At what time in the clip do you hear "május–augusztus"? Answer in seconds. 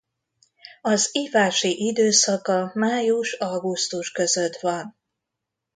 2.75-4.11